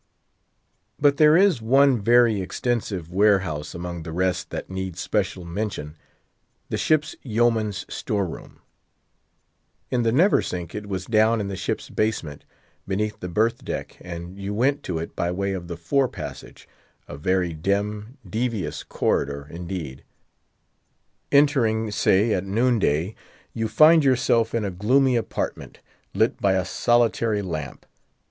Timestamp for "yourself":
24.03-24.55